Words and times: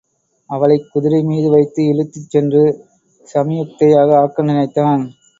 அவளைக் 0.49 0.87
குதிரைமீது 0.93 1.49
வைத்து 1.49 1.81
இழுத்துச் 1.85 2.29
சென்று 2.29 2.63
சமியுக்தையாக 3.27 4.15
ஆக்க 4.15 4.43
நினைத்தான். 4.43 5.03